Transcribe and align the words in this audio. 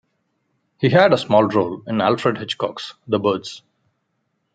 He 0.79 0.89
had 0.89 1.13
a 1.13 1.17
small 1.19 1.43
role 1.43 1.83
in 1.85 2.01
Alfred 2.01 2.39
Hitchcock's 2.39 2.95
"The 3.07 3.19
Birds". 3.19 3.61